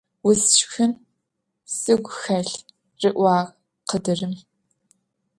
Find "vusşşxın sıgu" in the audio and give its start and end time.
0.23-2.13